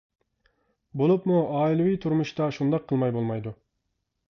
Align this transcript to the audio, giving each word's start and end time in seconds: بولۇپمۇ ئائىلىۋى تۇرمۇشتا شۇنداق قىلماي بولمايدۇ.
بولۇپمۇ 1.01 1.41
ئائىلىۋى 1.59 2.01
تۇرمۇشتا 2.07 2.49
شۇنداق 2.59 2.91
قىلماي 2.93 3.17
بولمايدۇ. 3.21 3.57